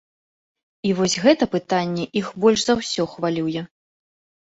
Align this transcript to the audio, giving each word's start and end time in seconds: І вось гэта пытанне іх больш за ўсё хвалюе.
І 0.89 0.93
вось 1.01 1.17
гэта 1.27 1.49
пытанне 1.57 2.09
іх 2.25 2.33
больш 2.41 2.59
за 2.67 2.73
ўсё 2.83 3.09
хвалюе. 3.15 3.61